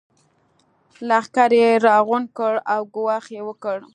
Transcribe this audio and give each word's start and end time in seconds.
لښکر 1.07 1.51
يې 1.61 1.69
راغونډ 1.87 2.27
کړ 2.37 2.53
او 2.73 2.81
ګواښ 2.95 3.25
يې 3.35 3.41
وکړ. 3.47 3.77